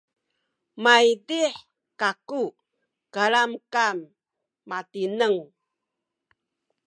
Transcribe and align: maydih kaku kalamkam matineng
maydih 0.83 1.55
kaku 2.01 2.43
kalamkam 3.13 3.97
matineng 4.69 5.39